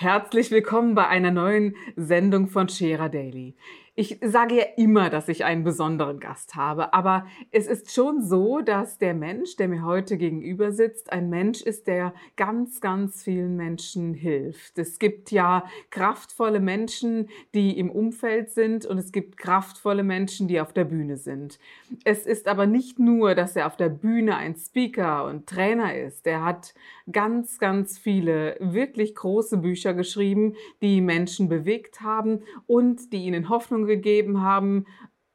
[0.00, 3.56] Herzlich willkommen bei einer neuen Sendung von Scherer Daily.
[4.00, 8.60] Ich sage ja immer, dass ich einen besonderen Gast habe, aber es ist schon so,
[8.60, 13.56] dass der Mensch, der mir heute gegenüber sitzt, ein Mensch ist, der ganz, ganz vielen
[13.56, 14.78] Menschen hilft.
[14.78, 20.60] Es gibt ja kraftvolle Menschen, die im Umfeld sind und es gibt kraftvolle Menschen, die
[20.60, 21.58] auf der Bühne sind.
[22.04, 26.24] Es ist aber nicht nur, dass er auf der Bühne ein Speaker und Trainer ist.
[26.24, 26.72] Er hat
[27.10, 33.87] ganz, ganz viele wirklich große Bücher geschrieben, die Menschen bewegt haben und die ihnen Hoffnung
[33.88, 34.86] gegeben haben,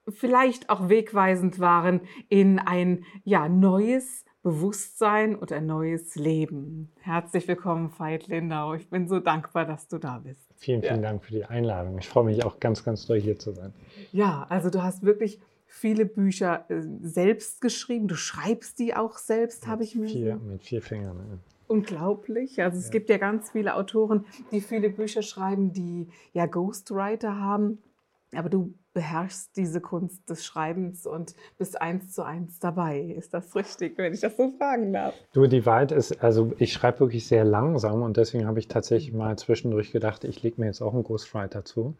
[0.07, 6.91] vielleicht auch wegweisend waren in ein ja, neues Bewusstsein und ein neues Leben.
[6.99, 8.73] Herzlich willkommen, Veit Lindau.
[8.73, 10.53] Ich bin so dankbar, dass du da bist.
[10.57, 11.09] Vielen, vielen ja.
[11.09, 11.97] Dank für die Einladung.
[11.97, 13.73] Ich freue mich auch ganz, ganz doll hier zu sein.
[14.11, 18.09] Ja, also du hast wirklich viele Bücher äh, selbst geschrieben.
[18.09, 21.17] Du schreibst die auch selbst, habe ich mir vier, Mit vier Fingern.
[21.17, 21.39] Ja.
[21.67, 22.61] Unglaublich.
[22.61, 22.91] Also es ja.
[22.91, 27.81] gibt ja ganz viele Autoren, die viele Bücher schreiben, die ja Ghostwriter haben.
[28.37, 32.99] Aber du beherrschst diese Kunst des Schreibens und bist eins zu eins dabei.
[32.99, 35.15] Ist das richtig, wenn ich das so fragen darf?
[35.33, 39.13] Du, die Wahrheit ist, also ich schreibe wirklich sehr langsam und deswegen habe ich tatsächlich
[39.13, 41.95] mal zwischendurch gedacht, ich lege mir jetzt auch einen Ghostwriter zu.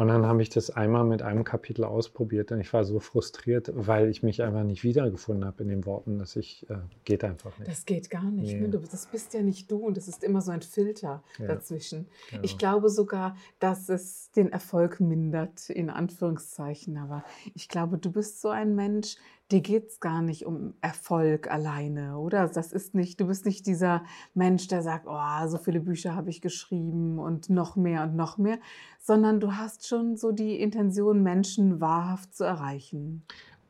[0.00, 3.70] Und dann habe ich das einmal mit einem Kapitel ausprobiert und ich war so frustriert,
[3.74, 7.58] weil ich mich einfach nicht wiedergefunden habe in den Worten, dass ich, äh, geht einfach
[7.58, 7.70] nicht.
[7.70, 8.54] Das geht gar nicht.
[8.54, 8.66] Nee.
[8.66, 8.80] Ne?
[8.90, 11.46] Das bist ja nicht du und es ist immer so ein Filter ja.
[11.46, 12.06] dazwischen.
[12.30, 12.42] Genau.
[12.44, 16.96] Ich glaube sogar, dass es den Erfolg mindert, in Anführungszeichen.
[16.96, 17.22] Aber
[17.54, 19.18] ich glaube, du bist so ein Mensch,
[19.50, 22.48] dir geht es gar nicht um Erfolg alleine, oder?
[22.48, 26.30] Das ist nicht, du bist nicht dieser Mensch, der sagt, oh, so viele Bücher habe
[26.30, 28.58] ich geschrieben und noch mehr und noch mehr,
[29.00, 33.24] sondern du hast schon so die Intention, Menschen wahrhaft zu erreichen.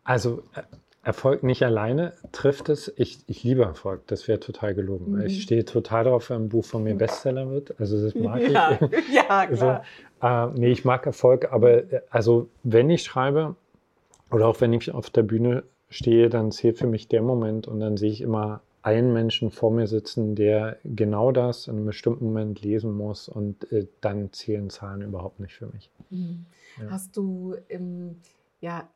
[0.05, 0.63] Also äh,
[1.03, 2.93] Erfolg nicht alleine trifft es.
[2.97, 5.13] Ich, ich liebe Erfolg, das wäre total gelogen.
[5.13, 5.23] Mhm.
[5.23, 7.81] Ich stehe total darauf, wenn ein Buch von mir Bestseller wird.
[7.81, 8.73] Also das mag ja.
[8.73, 8.81] ich.
[9.15, 9.83] Ja, klar.
[10.21, 13.57] Also, äh, nee, ich mag Erfolg, aber äh, also wenn ich schreibe,
[14.31, 17.81] oder auch wenn ich auf der Bühne stehe, dann zählt für mich der Moment und
[17.81, 22.27] dann sehe ich immer einen Menschen vor mir sitzen, der genau das in einem bestimmten
[22.27, 25.91] Moment lesen muss und äh, dann zählen Zahlen überhaupt nicht für mich.
[26.09, 26.47] Mhm.
[26.81, 26.91] Ja.
[26.91, 28.17] Hast du im,
[28.61, 28.89] ja,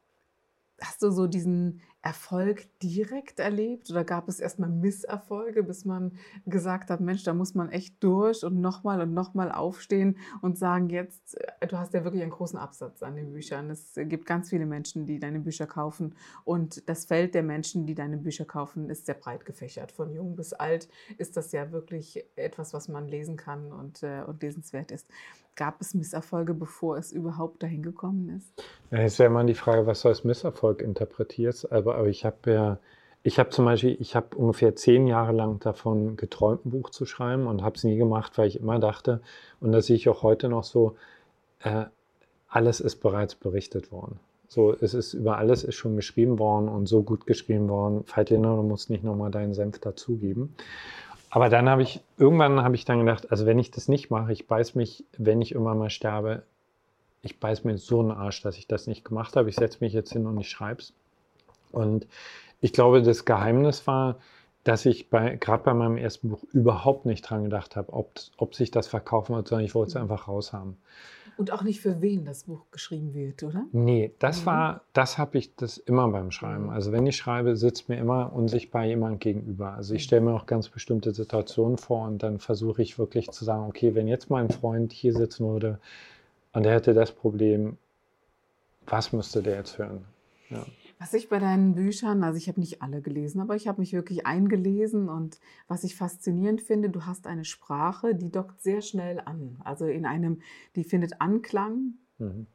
[0.80, 6.12] hast du so diesen Erfolg direkt erlebt oder gab es erstmal Misserfolge, bis man
[6.44, 10.90] gesagt hat, Mensch, da muss man echt durch und nochmal und nochmal aufstehen und sagen,
[10.90, 13.70] jetzt, äh, du hast ja wirklich einen großen Absatz an den Büchern.
[13.70, 16.14] Es gibt ganz viele Menschen, die deine Bücher kaufen
[16.44, 19.90] und das Feld der Menschen, die deine Bücher kaufen, ist sehr breit gefächert.
[19.90, 24.22] Von jung bis alt ist das ja wirklich etwas, was man lesen kann und, äh,
[24.26, 25.08] und lesenswert ist.
[25.56, 28.52] Gab es Misserfolge, bevor es überhaupt dahin gekommen ist?
[28.90, 31.70] Ja, jetzt wäre mal die Frage, was du als Misserfolg interpretierst.
[31.70, 32.78] Aber aber ich habe ja,
[33.22, 37.06] ich habe zum Beispiel, ich habe ungefähr zehn Jahre lang davon geträumt, ein Buch zu
[37.06, 39.20] schreiben und habe es nie gemacht, weil ich immer dachte,
[39.60, 40.96] und das sehe ich auch heute noch so,
[41.60, 41.84] äh,
[42.48, 44.18] alles ist bereits berichtet worden.
[44.48, 48.04] So, es ist über alles ist schon geschrieben worden und so gut geschrieben worden.
[48.04, 50.54] Faltina, du musst nicht nochmal deinen Senf dazugeben.
[51.34, 54.32] Aber dann habe ich, irgendwann habe ich dann gedacht, also wenn ich das nicht mache,
[54.32, 56.44] ich beiß mich, wenn ich irgendwann mal sterbe,
[57.22, 59.48] ich beiß mir so einen Arsch, dass ich das nicht gemacht habe.
[59.48, 60.92] Ich setze mich jetzt hin und ich schreibe es.
[61.72, 62.06] Und
[62.60, 64.20] ich glaube, das Geheimnis war,
[64.62, 68.70] dass ich gerade bei meinem ersten Buch überhaupt nicht dran gedacht habe, ob, ob sich
[68.70, 70.76] das verkaufen wird, sondern ich wollte es einfach raushaben.
[71.36, 73.64] Und auch nicht für wen das Buch geschrieben wird, oder?
[73.72, 74.46] Nee, das mhm.
[74.46, 76.64] war, das habe ich das immer beim Schreiben.
[76.64, 76.70] Mhm.
[76.70, 79.74] Also wenn ich schreibe, sitzt mir immer unsichtbar jemand gegenüber.
[79.74, 80.06] Also ich mhm.
[80.06, 83.94] stelle mir auch ganz bestimmte Situationen vor und dann versuche ich wirklich zu sagen, okay,
[83.94, 85.80] wenn jetzt mein Freund hier sitzen würde
[86.52, 87.76] und er hätte das Problem,
[88.86, 90.04] was müsste der jetzt hören?
[90.50, 90.64] Ja.
[90.98, 93.92] Was ich bei deinen Büchern, also ich habe nicht alle gelesen, aber ich habe mich
[93.92, 99.20] wirklich eingelesen und was ich faszinierend finde, du hast eine Sprache, die dockt sehr schnell
[99.20, 99.60] an.
[99.64, 100.40] Also in einem,
[100.76, 101.94] die findet Anklang.
[102.18, 102.46] Mhm.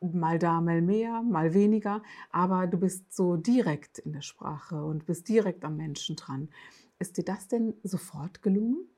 [0.00, 5.04] Mal da, mal mehr, mal weniger, aber du bist so direkt in der Sprache und
[5.04, 6.48] bist direkt am Menschen dran.
[6.98, 8.88] Ist dir das denn sofort gelungen?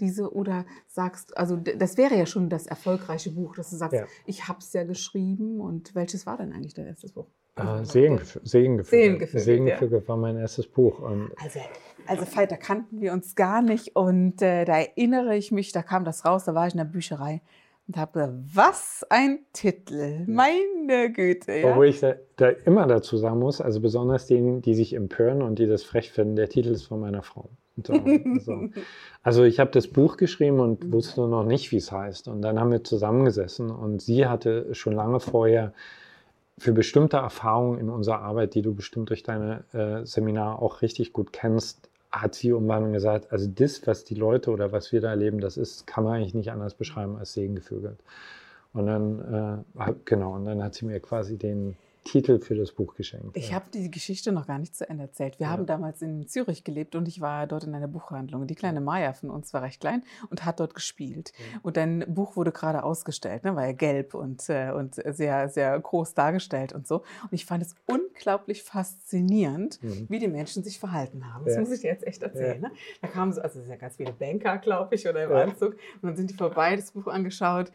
[0.00, 4.06] diese oder sagst, also das wäre ja schon das erfolgreiche Buch, dass du sagst, ja.
[4.26, 7.26] ich habe es ja geschrieben und welches war denn eigentlich dein erstes Buch?
[7.60, 8.46] Äh, Segengefüge.
[8.46, 10.08] Segengefüge, Segengefüge ja.
[10.08, 11.00] war mein erstes Buch.
[11.00, 11.60] Und also,
[12.06, 13.96] also Veit, da kannten wir uns gar nicht.
[13.96, 16.84] Und äh, da erinnere ich mich, da kam das raus, da war ich in der
[16.84, 17.40] Bücherei
[17.90, 21.52] und habe was ein Titel, meine Güte.
[21.52, 21.70] Ja?
[21.70, 25.58] Obwohl ich da, da, immer dazu sagen muss, also besonders denen, die sich empören und
[25.58, 27.50] die das frech finden, der Titel ist von meiner Frau.
[27.84, 27.94] So,
[28.40, 28.68] so.
[29.22, 32.28] Also ich habe das Buch geschrieben und wusste noch nicht, wie es heißt.
[32.28, 35.72] Und dann haben wir zusammengesessen und sie hatte schon lange vorher
[36.60, 41.14] für bestimmte Erfahrungen in unserer Arbeit, die du bestimmt durch deine äh, Seminare auch richtig
[41.14, 45.08] gut kennst, hat sie irgendwann gesagt, also das, was die Leute oder was wir da
[45.08, 47.98] erleben, das ist, kann man eigentlich nicht anders beschreiben als Segengefügelt.
[48.74, 52.94] Und dann, äh, genau, und dann hat sie mir quasi den, Titel für das Buch
[52.94, 53.36] geschenkt.
[53.36, 53.56] Ich ja.
[53.56, 55.38] habe die Geschichte noch gar nicht zu Ende erzählt.
[55.38, 55.52] Wir ja.
[55.52, 58.46] haben damals in Zürich gelebt und ich war dort in einer Buchhandlung.
[58.46, 61.32] Die kleine Maya von uns war recht klein und hat dort gespielt.
[61.38, 61.60] Ja.
[61.62, 63.54] Und dein Buch wurde gerade ausgestellt, ne?
[63.54, 66.96] war ja gelb und, äh, und sehr, sehr groß dargestellt und so.
[66.96, 70.06] Und ich fand es unglaublich faszinierend, mhm.
[70.08, 71.44] wie die Menschen sich verhalten haben.
[71.44, 72.60] Das muss ich dir jetzt echt erzählen.
[72.60, 72.70] Ne?
[73.02, 75.74] Da kamen so, also es sind ja ganz viele Banker, glaube ich, oder im Anzug.
[75.74, 77.72] Und dann sind die vorbei, das Buch angeschaut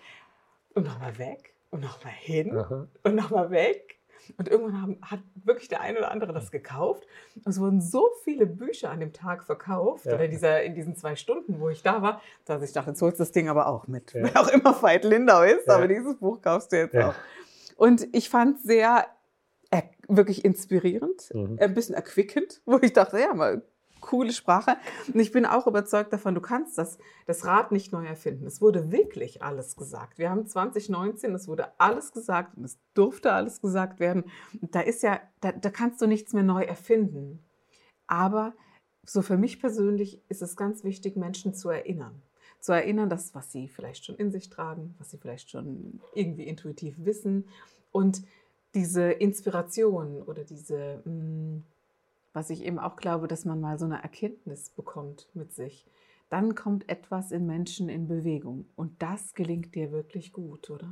[0.74, 2.88] und nochmal weg und nochmal hin Aha.
[3.04, 3.96] und nochmal weg
[4.38, 7.06] und irgendwann haben, hat wirklich der eine oder andere das gekauft.
[7.46, 10.16] Es wurden so viele Bücher an dem Tag verkauft, ja.
[10.16, 13.20] oder dieser, in diesen zwei Stunden, wo ich da war, dass ich dachte, jetzt holst
[13.20, 14.14] du das Ding aber auch mit.
[14.14, 14.24] Ja.
[14.24, 15.76] Wer auch immer Veit Lindau ist, ja.
[15.76, 17.16] aber dieses Buch kaufst du jetzt auch.
[17.78, 19.06] Und ich fand es sehr
[20.08, 21.58] wirklich inspirierend, mhm.
[21.60, 23.64] ein bisschen erquickend, wo ich dachte, ja, mal
[24.02, 24.78] coole Sprache.
[25.14, 28.46] Und ich bin auch überzeugt davon, du kannst das, das Rad nicht neu erfinden.
[28.46, 30.18] Es wurde wirklich alles gesagt.
[30.18, 34.26] Wir haben 2019, es wurde alles gesagt und es durfte alles gesagt werden.
[34.62, 37.44] Und da ist ja, da, da kannst du nichts mehr neu erfinden.
[38.08, 38.54] Aber
[39.06, 42.22] so für mich persönlich ist es ganz wichtig, Menschen zu erinnern.
[42.60, 46.48] Zu erinnern, dass was sie vielleicht schon in sich tragen, was sie vielleicht schon irgendwie
[46.48, 47.48] intuitiv wissen.
[47.92, 48.24] Und
[48.74, 51.64] diese Inspiration oder diese, hm,
[52.36, 55.86] was ich eben auch glaube, dass man mal so eine Erkenntnis bekommt mit sich.
[56.30, 58.66] Dann kommt etwas in Menschen in Bewegung.
[58.76, 60.90] Und das gelingt dir wirklich gut, oder?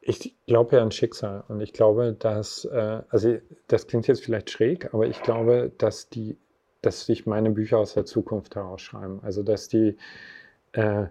[0.00, 3.36] Ich glaube ja an Schicksal und ich glaube, dass, äh, also
[3.66, 6.38] das klingt jetzt vielleicht schräg, aber ich glaube, dass die,
[6.80, 9.22] dass sich meine Bücher aus der Zukunft herausschreiben.
[9.22, 9.98] Also dass die,
[10.72, 11.08] äh,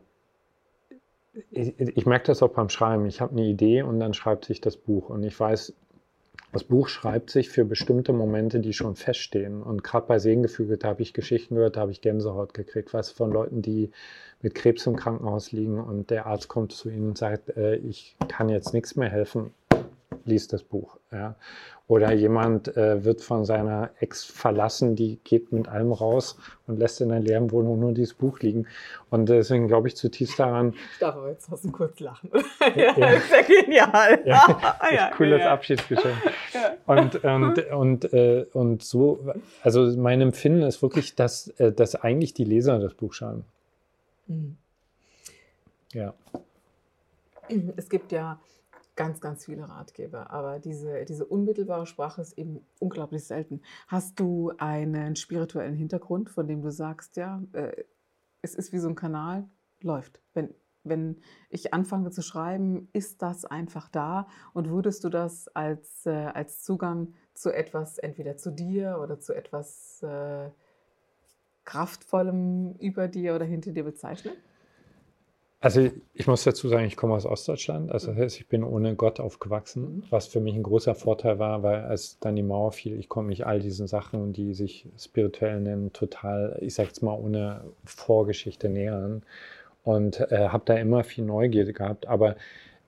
[1.51, 3.05] ich, ich merke das auch beim Schreiben.
[3.05, 5.75] Ich habe eine Idee und dann schreibt sich das Buch und ich weiß,
[6.51, 9.61] das Buch schreibt sich für bestimmte Momente, die schon feststehen.
[9.61, 13.11] Und gerade bei Segengefüge, da habe ich Geschichten gehört, da habe ich Gänsehaut gekriegt, weißt
[13.13, 13.91] von Leuten, die
[14.41, 18.15] mit Krebs im Krankenhaus liegen und der Arzt kommt zu ihnen und sagt, äh, ich
[18.27, 19.51] kann jetzt nichts mehr helfen,
[20.25, 20.97] liest das Buch.
[21.11, 21.35] Ja.
[21.89, 26.37] Oder jemand äh, wird von seiner Ex verlassen, die geht mit allem raus
[26.67, 28.67] und lässt in einer leeren Wohnung nur dieses Buch liegen.
[29.09, 30.75] Und deswegen glaube ich zutiefst daran.
[30.93, 32.29] Ich darf aber jetzt trotzdem kurz lachen.
[32.75, 34.21] ja, ja, ist ja genial.
[34.23, 35.51] Ja, ja, cooles ja.
[35.51, 36.15] Abschiedsgeschenk.
[36.85, 39.25] Und, und, und, äh, und so,
[39.63, 43.45] also mein Empfinden ist wirklich, dass, äh, dass eigentlich die Leser das Buch schreiben.
[44.27, 44.57] Mhm.
[45.93, 46.13] Ja.
[47.77, 48.39] Es gibt ja
[48.99, 53.61] ganz, ganz viele Ratgeber, aber diese, diese unmittelbare Sprache ist eben unglaublich selten.
[53.87, 57.85] Hast du einen spirituellen Hintergrund, von dem du sagst, ja, äh,
[58.41, 59.47] es ist wie so ein Kanal,
[59.79, 60.19] läuft.
[60.33, 60.53] Wenn,
[60.83, 66.09] wenn ich anfange zu schreiben, ist das einfach da und würdest du das als, äh,
[66.09, 70.49] als Zugang zu etwas, entweder zu dir oder zu etwas äh,
[71.63, 74.33] Kraftvollem über dir oder hinter dir bezeichnen?
[75.61, 77.91] Also ich muss dazu sagen, ich komme aus Ostdeutschland.
[77.91, 81.63] Also das heißt, ich bin ohne Gott aufgewachsen, was für mich ein großer Vorteil war,
[81.63, 85.59] weil als dann die Mauer fiel, ich konnte mich all diesen Sachen, die sich spirituell
[85.59, 89.23] nennen, total, ich sag's mal, ohne Vorgeschichte nähern
[89.83, 92.07] und äh, habe da immer viel Neugierde gehabt.
[92.07, 92.37] Aber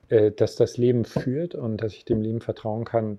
[0.08, 3.18] äh, dass das Leben führt und dass ich dem Leben vertrauen kann,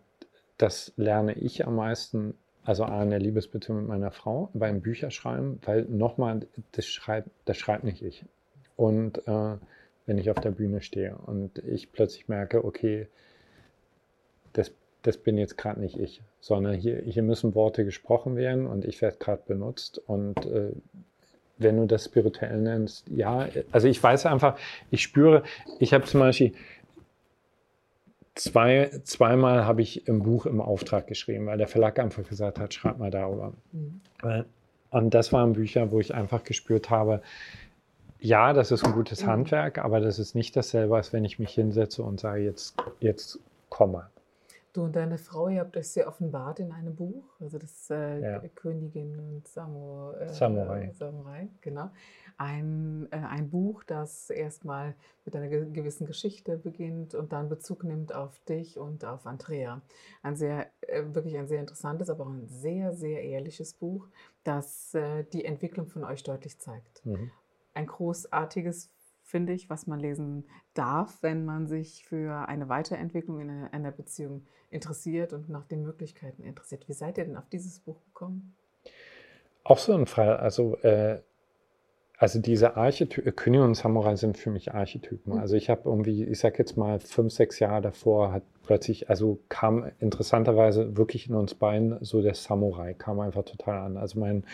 [0.58, 5.60] das lerne ich am meisten also A, in der Liebesbeziehung mit meiner Frau, beim Bücherschreiben,
[5.66, 8.26] weil nochmal, das schreibt, das schreibt nicht ich
[8.76, 9.58] und äh,
[10.06, 13.08] wenn ich auf der Bühne stehe und ich plötzlich merke, okay,
[14.54, 18.86] das, das bin jetzt gerade nicht ich, sondern hier, hier müssen Worte gesprochen werden und
[18.86, 20.72] ich werde gerade benutzt und äh,
[21.58, 24.58] wenn du das spirituell nennst, ja, also ich weiß einfach,
[24.92, 25.44] ich spüre,
[25.80, 26.54] ich habe zum Beispiel
[28.36, 32.74] zwei, zweimal habe ich im Buch im Auftrag geschrieben, weil der Verlag einfach gesagt hat,
[32.74, 33.54] schreib mal darüber.
[33.72, 34.02] Mhm.
[34.90, 37.22] Und das waren Bücher, wo ich einfach gespürt habe,
[38.24, 39.28] ja, das ist ein gutes mhm.
[39.28, 43.40] Handwerk, aber das ist nicht dasselbe, als wenn ich mich hinsetze und sage, jetzt, jetzt
[43.70, 44.10] komme.
[44.72, 48.22] Du und deine Frau, ihr habt euch sehr offenbart in einem Buch, also das äh,
[48.22, 48.42] Ja.
[48.56, 50.92] Königin und Samu, äh, Samurai.
[50.98, 51.92] Samurai, genau.
[52.38, 57.84] Ein, äh, ein Buch, das erstmal mit einer ge- gewissen Geschichte beginnt und dann Bezug
[57.84, 59.82] nimmt auf dich und auf Andrea.
[60.24, 64.08] Ein sehr, äh, wirklich ein sehr interessantes, aber auch ein sehr, sehr ehrliches Buch,
[64.44, 67.30] das äh, die Entwicklung von euch deutlich zeigt Mhm.
[67.74, 73.50] Ein großartiges, finde ich, was man lesen darf, wenn man sich für eine Weiterentwicklung in
[73.50, 76.88] einer, Beziehung interessiert und nach den Möglichkeiten interessiert.
[76.88, 78.56] Wie seid ihr denn auf dieses Buch gekommen?
[79.64, 80.38] Auch so ein Fall.
[80.38, 81.22] Also, äh,
[82.18, 85.34] also diese Archetypen, König und Samurai sind für mich Archetypen.
[85.34, 85.40] Mhm.
[85.40, 89.40] Also ich habe irgendwie, ich sag jetzt mal, fünf, sechs Jahre davor hat plötzlich, also
[89.50, 93.98] kam interessanterweise wirklich in uns beiden so der Samurai, kam einfach total an.
[93.98, 94.46] Also mein,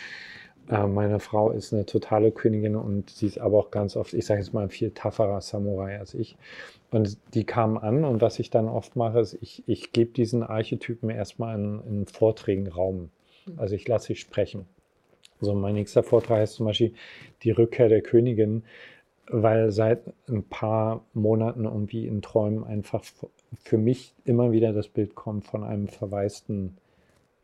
[0.68, 4.26] äh, meine Frau ist eine totale Königin und sie ist aber auch ganz oft, ich
[4.26, 6.36] sage jetzt mal, ein viel tougherer Samurai als ich.
[6.90, 10.42] Und die kamen an und was ich dann oft mache, ist, ich, ich gebe diesen
[10.42, 13.10] Archetypen erstmal in, in Vorträgen Raum.
[13.56, 14.66] Also ich lasse sie sprechen.
[15.40, 16.92] So, mein nächster Vortrag heißt zum Beispiel
[17.42, 18.64] die Rückkehr der Königin,
[19.26, 23.04] weil seit ein paar Monaten irgendwie in Träumen einfach
[23.62, 26.76] für mich immer wieder das Bild kommt von einem verwaisten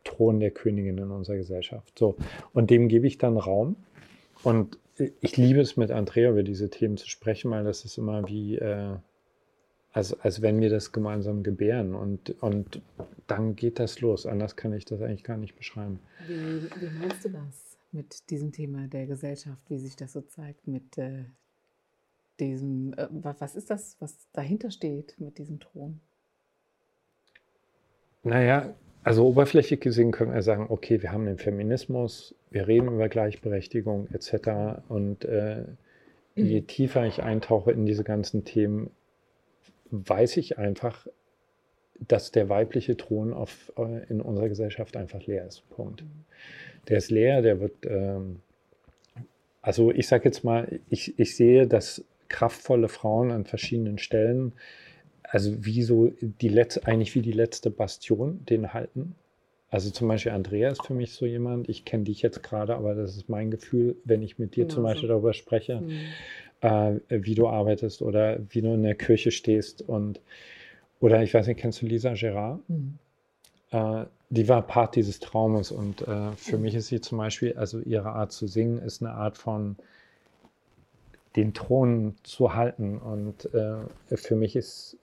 [0.07, 1.97] Thron der Königin in unserer Gesellschaft.
[1.99, 2.15] So,
[2.53, 3.75] und dem gebe ich dann Raum.
[4.43, 4.77] Und
[5.21, 8.55] ich liebe es mit Andrea über diese Themen zu sprechen, weil das ist immer wie,
[8.57, 8.95] äh,
[9.91, 11.93] als, als wenn wir das gemeinsam gebären.
[11.93, 12.81] Und, und
[13.27, 14.25] dann geht das los.
[14.25, 15.99] Anders kann ich das eigentlich gar nicht beschreiben.
[16.27, 20.67] Wie, wie meinst du das mit diesem Thema der Gesellschaft, wie sich das so zeigt,
[20.67, 21.25] mit äh,
[22.39, 25.99] diesem, äh, wa- was ist das, was dahinter steht mit diesem Thron?
[28.23, 28.75] Naja,
[29.07, 34.09] also oberflächlich gesehen können wir sagen, okay, wir haben den Feminismus, wir reden über Gleichberechtigung
[34.11, 34.81] etc.
[34.89, 35.63] Und äh,
[36.35, 38.89] je tiefer ich eintauche in diese ganzen Themen,
[39.91, 41.07] weiß ich einfach,
[42.05, 45.63] dass der weibliche Thron auf, äh, in unserer Gesellschaft einfach leer ist.
[45.69, 46.03] Punkt.
[46.89, 48.41] Der ist leer, der wird, ähm,
[49.61, 54.51] also ich sage jetzt mal, ich, ich sehe, dass kraftvolle Frauen an verschiedenen Stellen,
[55.29, 59.15] also wie so die letzte, eigentlich wie die letzte Bastion, den halten.
[59.69, 62.95] Also zum Beispiel Andrea ist für mich so jemand, ich kenne dich jetzt gerade, aber
[62.95, 64.93] das ist mein Gefühl, wenn ich mit dir zum Genauso.
[64.93, 65.99] Beispiel darüber spreche, Mhm.
[66.61, 70.21] äh, wie du arbeitest oder wie du in der Kirche stehst und
[70.99, 72.61] oder ich weiß nicht, kennst du Lisa Gerard?
[72.69, 72.97] Mhm.
[73.71, 77.79] Äh, die war Part dieses Traumes und äh, für mich ist sie zum Beispiel, also
[77.79, 79.75] ihre Art zu singen, ist eine Art von
[81.35, 84.97] den Thron zu halten und äh, für mich ist,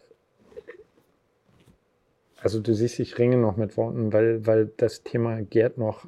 [2.44, 6.06] also du siehst, ich ringe noch mit Worten, weil, weil das Thema Gerd noch,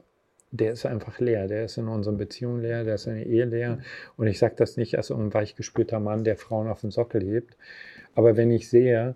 [0.50, 3.46] der ist einfach leer, der ist in unseren Beziehungen leer, der ist in der Ehe
[3.46, 3.78] leer
[4.18, 7.56] und ich sage das nicht als ein weichgespürter Mann, der Frauen auf den Sockel hebt,
[8.14, 9.14] aber wenn ich sehe,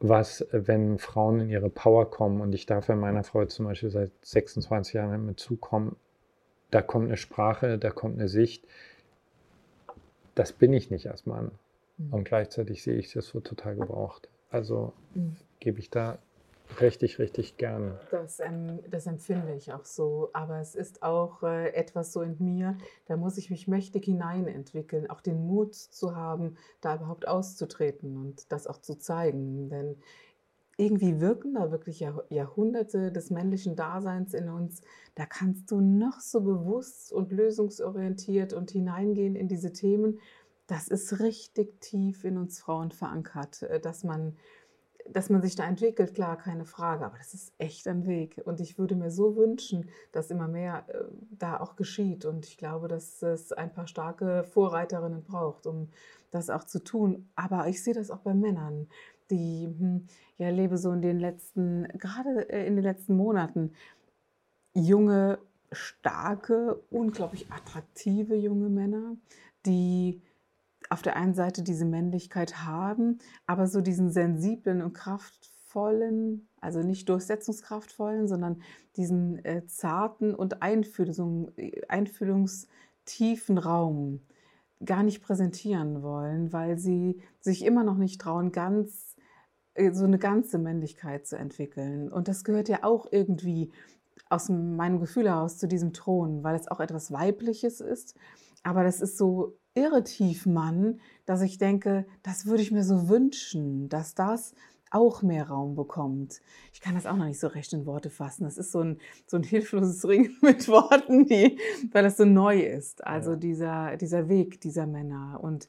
[0.00, 3.90] was, wenn Frauen in ihre Power kommen und ich darf ja meiner Frau zum Beispiel
[3.90, 5.94] seit 26 Jahren mit zukommen,
[6.72, 8.64] da kommt eine Sprache, da kommt eine Sicht,
[10.34, 11.52] das bin ich nicht als Mann.
[11.98, 12.12] Mhm.
[12.12, 14.28] Und gleichzeitig sehe ich das so total gebraucht.
[14.50, 15.36] Also Mhm.
[15.60, 16.18] gebe ich da
[16.80, 18.00] richtig, richtig gerne.
[18.10, 20.30] Das, ähm, das empfinde ich auch so.
[20.32, 25.10] Aber es ist auch äh, etwas so in mir, da muss ich mich mächtig hineinentwickeln,
[25.10, 29.68] auch den Mut zu haben, da überhaupt auszutreten und das auch zu zeigen.
[29.68, 29.96] Denn
[30.78, 34.80] irgendwie wirken da wirklich Jahr, Jahrhunderte des männlichen Daseins in uns.
[35.16, 40.20] Da kannst du noch so bewusst und lösungsorientiert und hineingehen in diese Themen.
[40.68, 44.36] Das ist richtig tief in uns Frauen verankert, äh, dass man
[45.10, 48.40] dass man sich da entwickelt, klar, keine Frage, aber das ist echt ein Weg.
[48.44, 52.24] Und ich würde mir so wünschen, dass immer mehr äh, da auch geschieht.
[52.24, 55.88] Und ich glaube, dass es ein paar starke Vorreiterinnen braucht, um
[56.30, 57.28] das auch zu tun.
[57.36, 58.88] Aber ich sehe das auch bei Männern,
[59.30, 63.72] die, hm, ja, lebe so in den letzten, gerade äh, in den letzten Monaten,
[64.74, 65.38] junge,
[65.72, 69.16] starke, unglaublich attraktive junge Männer,
[69.66, 70.22] die
[70.90, 77.08] auf der einen Seite diese Männlichkeit haben, aber so diesen sensiblen und kraftvollen, also nicht
[77.08, 78.62] durchsetzungskraftvollen, sondern
[78.96, 81.50] diesen äh, zarten und Einfühlung,
[81.88, 84.20] einfühlungstiefen Raum
[84.84, 89.16] gar nicht präsentieren wollen, weil sie sich immer noch nicht trauen, ganz
[89.74, 92.10] äh, so eine ganze Männlichkeit zu entwickeln.
[92.10, 93.72] Und das gehört ja auch irgendwie
[94.30, 98.14] aus meinem Gefühl heraus zu diesem Thron, weil es auch etwas Weibliches ist.
[98.62, 103.08] Aber das ist so irre tief, Mann, dass ich denke, das würde ich mir so
[103.08, 104.54] wünschen, dass das
[104.90, 106.40] auch mehr Raum bekommt.
[106.72, 108.44] Ich kann das auch noch nicht so recht in Worte fassen.
[108.44, 111.58] Das ist so ein, so ein hilfloses Ringen mit Worten, die,
[111.92, 113.06] weil das so neu ist.
[113.06, 113.36] Also Ja.
[113.36, 115.40] dieser, dieser Weg dieser Männer.
[115.42, 115.68] Und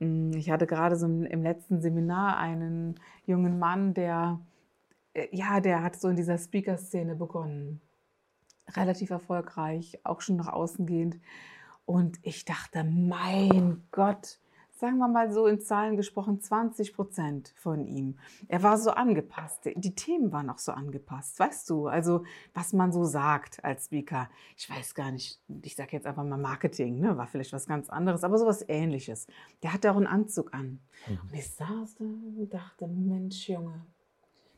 [0.00, 4.40] mh, ich hatte gerade so im, im letzten Seminar einen jungen Mann, der
[5.14, 7.80] äh, ja, der hat so in dieser Speaker-Szene begonnen.
[8.76, 11.18] Relativ erfolgreich, auch schon nach außen gehend.
[11.90, 14.38] Und ich dachte, mein Gott,
[14.76, 18.16] sagen wir mal so in Zahlen gesprochen, 20 Prozent von ihm.
[18.46, 19.68] Er war so angepasst.
[19.74, 21.88] Die Themen waren auch so angepasst, weißt du?
[21.88, 22.22] Also,
[22.54, 24.30] was man so sagt als Speaker.
[24.56, 27.18] Ich weiß gar nicht, ich sage jetzt einfach mal Marketing, ne?
[27.18, 29.26] war vielleicht was ganz anderes, aber sowas ähnliches.
[29.64, 30.78] Der hatte auch einen Anzug an.
[31.08, 31.18] Mhm.
[31.24, 33.84] Und ich saß da und dachte, Mensch, Junge,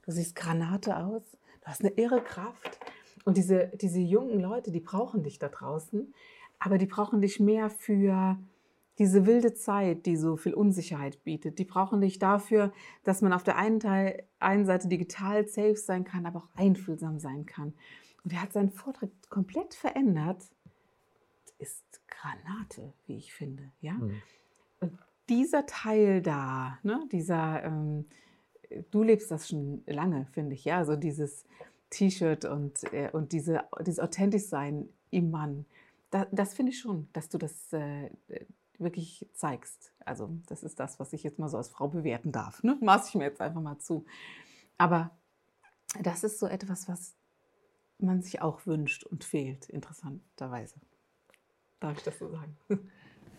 [0.02, 1.22] du siehst Granate aus,
[1.62, 2.78] du hast eine irre Kraft.
[3.24, 6.12] Und diese, diese jungen Leute, die brauchen dich da draußen,
[6.64, 8.38] aber die brauchen dich mehr für
[8.98, 12.72] diese wilde Zeit, die so viel Unsicherheit bietet, die brauchen dich dafür,
[13.04, 17.18] dass man auf der einen, Teil, einen Seite digital safe sein kann, aber auch einfühlsam
[17.18, 17.72] sein kann.
[18.22, 20.44] Und er hat seinen Vortrag komplett verändert.
[21.58, 23.72] Ist Granate, wie ich finde.
[23.80, 23.94] Ja?
[23.94, 24.22] Mhm.
[24.80, 28.04] Und dieser Teil da, ne, dieser, ähm,
[28.90, 31.44] du lebst das schon lange, finde ich, ja, so dieses
[31.90, 35.66] T-Shirt und, äh, und diese, dieses authentisch sein im Mann.
[36.12, 38.10] Da, das finde ich schon, dass du das, äh,
[38.78, 39.92] wirklich zeigst.
[40.04, 42.62] Also das ist das, was ich jetzt mal so als Frau bewerten darf.
[42.62, 42.76] Ne?
[42.80, 44.04] Maß ich mir jetzt einfach mal zu.
[44.78, 45.10] Aber
[46.02, 47.14] das ist so etwas, was
[47.98, 50.76] man sich auch wünscht und fehlt, interessanterweise.
[51.80, 52.56] Darf ich das so sagen?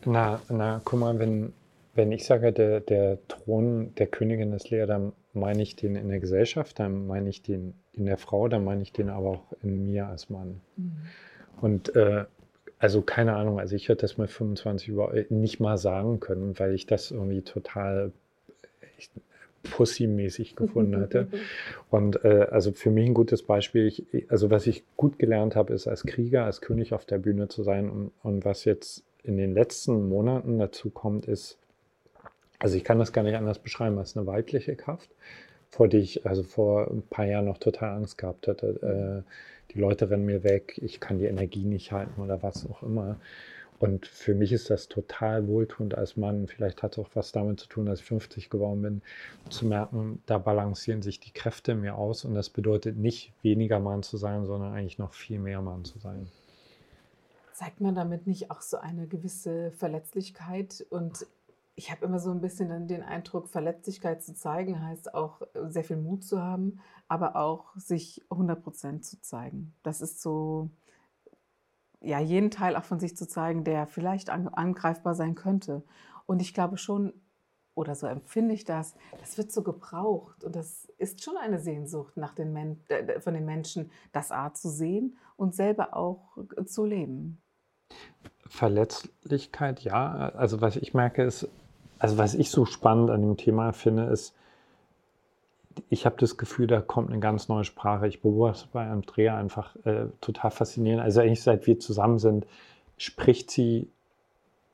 [0.05, 1.53] Na, na guck mal, wenn,
[1.93, 6.09] wenn ich sage, der, der Thron der Königin ist leer, dann meine ich den in
[6.09, 9.53] der Gesellschaft, dann meine ich den in der Frau, dann meine ich den aber auch
[9.61, 10.59] in mir als Mann.
[10.75, 10.97] Mhm.
[11.61, 12.25] Und äh,
[12.83, 16.59] also keine Ahnung, also ich hätte das mit 25 über, äh, nicht mal sagen können,
[16.59, 18.11] weil ich das irgendwie total
[19.63, 21.29] Pussy-mäßig gefunden hatte.
[21.89, 25.73] Und äh, also für mich ein gutes Beispiel, ich, also was ich gut gelernt habe,
[25.73, 27.89] ist als Krieger, als König auf der Bühne zu sein.
[27.89, 31.57] Und, und was jetzt in den letzten Monaten dazu kommt, ist,
[32.59, 35.09] also ich kann das gar nicht anders beschreiben als eine weibliche Kraft,
[35.69, 39.23] vor die ich also vor ein paar Jahren noch total Angst gehabt hatte.
[39.25, 39.31] Äh,
[39.73, 43.17] die Leute rennen mir weg, ich kann die Energie nicht halten oder was auch immer.
[43.79, 46.47] Und für mich ist das total wohltuend als Mann.
[46.47, 49.01] Vielleicht hat es auch was damit zu tun, dass ich 50 geworden bin,
[49.49, 52.23] zu merken, da balancieren sich die Kräfte mir aus.
[52.23, 55.99] Und das bedeutet nicht weniger Mann zu sein, sondern eigentlich noch viel mehr Mann zu
[55.99, 56.27] sein.
[57.51, 61.27] Zeigt man damit nicht auch so eine gewisse Verletzlichkeit und
[61.75, 65.83] ich habe immer so ein bisschen den Eindruck, Verletzlichkeit zu zeigen heißt auch äh, sehr
[65.83, 69.73] viel Mut zu haben, aber auch sich 100% zu zeigen.
[69.83, 70.69] Das ist so,
[71.99, 75.83] ja, jeden Teil auch von sich zu zeigen, der vielleicht angreifbar sein könnte.
[76.25, 77.13] Und ich glaube schon,
[77.75, 80.43] oder so empfinde ich das, das wird so gebraucht.
[80.43, 82.83] Und das ist schon eine Sehnsucht nach den Men
[83.19, 87.41] von den Menschen, das Art zu sehen und selber auch äh, zu leben.
[88.47, 90.29] Verletzlichkeit, ja.
[90.35, 91.49] Also was ich merke ist,
[91.99, 94.35] also was ich so spannend an dem Thema finde, ist,
[95.89, 98.07] ich habe das Gefühl, da kommt eine ganz neue Sprache.
[98.07, 101.01] Ich beobachte bei Andrea einfach äh, total faszinierend.
[101.01, 102.45] Also eigentlich seit wir zusammen sind,
[102.97, 103.89] spricht sie,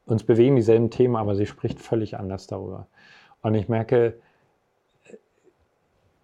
[0.05, 2.87] uns bewegen dieselben Themen, aber sie spricht völlig anders darüber.
[3.41, 4.19] Und ich merke,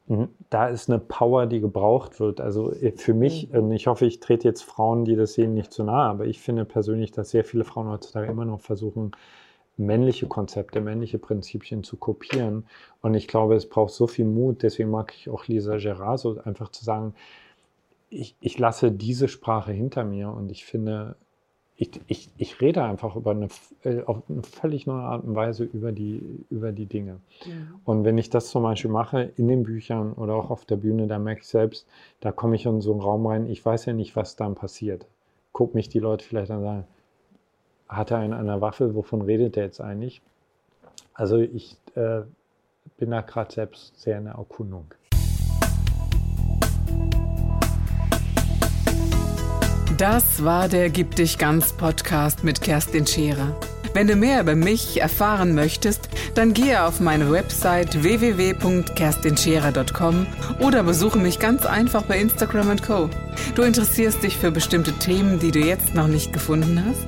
[0.08, 2.42] äh, da ist eine Power, die gebraucht wird.
[2.42, 3.72] Also äh, für mich, mhm.
[3.72, 6.66] ich hoffe, ich trete jetzt Frauen, die das sehen, nicht zu nahe, aber ich finde
[6.66, 9.12] persönlich, dass sehr viele Frauen heutzutage immer noch versuchen,
[9.78, 12.66] männliche Konzepte, männliche Prinzipien zu kopieren.
[13.02, 16.40] Und ich glaube, es braucht so viel Mut, deswegen mag ich auch Lisa Gerard so
[16.44, 17.14] einfach zu sagen,
[18.10, 21.16] ich, ich lasse diese Sprache hinter mir und ich finde,
[21.78, 23.50] ich, ich, ich rede einfach über eine,
[23.84, 27.20] äh, auf eine völlig neue Art und Weise über die, über die Dinge.
[27.46, 27.54] Ja.
[27.84, 31.08] Und wenn ich das zum Beispiel mache in den Büchern oder auch auf der Bühne,
[31.08, 31.86] dann merke ich selbst,
[32.22, 35.06] da komme ich in so einen Raum rein, ich weiß ja nicht, was dann passiert.
[35.52, 36.88] Guck mich die Leute vielleicht an und sagen,
[37.88, 40.22] hat er einen an der Waffel, wovon redet er jetzt eigentlich?
[41.14, 42.22] Also ich äh,
[42.98, 44.94] bin da gerade selbst sehr in der Erkundung.
[49.98, 53.56] Das war der Gib dich ganz Podcast mit Kerstin Scherer.
[53.94, 60.28] Wenn du mehr über mich erfahren möchtest, dann gehe auf meine Website www.kerstinscherer.com
[60.60, 63.10] oder besuche mich ganz einfach bei Instagram Co.
[63.56, 67.08] Du interessierst dich für bestimmte Themen, die du jetzt noch nicht gefunden hast?